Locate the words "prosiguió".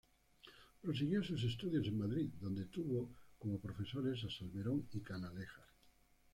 0.81-1.21